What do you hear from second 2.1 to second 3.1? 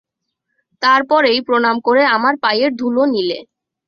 আমার পায়ের ধুলো